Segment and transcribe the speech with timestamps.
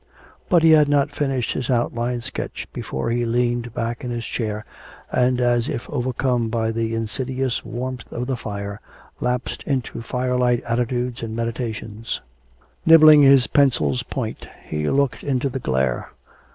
[0.49, 4.65] But he had not finished his outline sketch before he leaned back in his chair,
[5.11, 8.81] and as if overcome by the insidious warmth of the fire,
[9.19, 12.19] lapsed into firelight attitudes and meditations.
[12.83, 16.09] Nibbling his pencil's point, he looked into the glare.